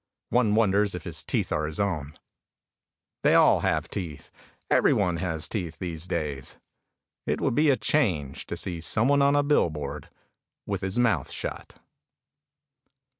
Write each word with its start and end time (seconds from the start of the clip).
One 0.31 0.55
wonders 0.55 0.95
if 0.95 1.03
his 1.03 1.23
teeth 1.23 1.51
are 1.51 1.67
his 1.67 1.79
own. 1.79 2.15
They 3.21 3.35
all 3.35 3.59
have 3.59 3.87
teeth. 3.87 4.31
Everyone 4.71 5.17
has 5.17 5.47
teeth 5.47 5.77
these 5.77 6.07
days. 6.07 6.55
It 7.27 7.39
would 7.39 7.53
be 7.53 7.69
a 7.69 7.77
change 7.77 8.47
to 8.47 8.57
see 8.57 8.81
someone 8.81 9.21
on 9.21 9.35
a 9.35 9.43
billboard 9.43 10.09
with 10.65 10.81
his 10.81 10.97
mouth 10.97 11.29
shut. 11.29 11.75